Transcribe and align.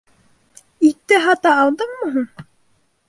—Итте 0.89 1.19
һата 1.27 1.53
алдыңмы 1.65 2.11
һуң? 2.17 2.29